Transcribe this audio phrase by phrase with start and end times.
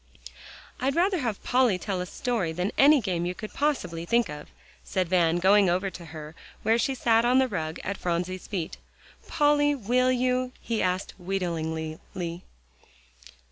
[0.79, 4.49] "I'd rather have Polly tell a story than any game you could possibly think of,"
[4.83, 8.77] said Van, going over to her, where she sat on the rug at Phronsie's feet.
[9.27, 11.99] "Polly, will you?" he asked wheedlingly.